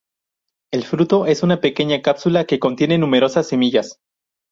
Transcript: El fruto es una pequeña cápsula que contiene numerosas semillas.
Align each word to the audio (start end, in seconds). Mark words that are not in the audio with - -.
El 0.73 0.83
fruto 0.83 1.27
es 1.27 1.43
una 1.43 1.61
pequeña 1.61 2.01
cápsula 2.01 2.45
que 2.45 2.57
contiene 2.57 2.97
numerosas 2.97 3.47
semillas. 3.47 3.99